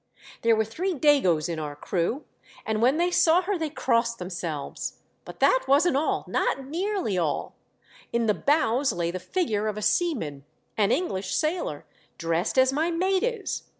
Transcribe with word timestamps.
There 0.41 0.55
were 0.55 0.65
three 0.65 0.95
Dagos 0.95 1.47
in 1.47 1.59
our 1.59 1.75
crew, 1.75 2.23
and 2.65 2.81
when 2.81 2.97
they 2.97 3.11
saw 3.11 3.43
her 3.43 3.55
they 3.55 3.69
crossed 3.69 4.17
themselves. 4.17 4.97
But 5.25 5.39
that 5.41 5.65
wasn't 5.67 5.95
all— 5.95 6.25
not 6.27 6.65
nearly 6.65 7.19
all. 7.19 7.53
In 8.11 8.25
the 8.25 8.33
bows 8.33 8.91
lay 8.91 9.11
the 9.11 9.19
figure 9.19 9.67
of 9.67 9.77
a 9.77 9.83
seaman— 9.83 10.43
an 10.75 10.91
English 10.91 11.35
sailor, 11.35 11.85
dressed 12.17 12.57
as 12.57 12.73
my 12.73 12.89
mate 12.89 13.21
is. 13.21 13.65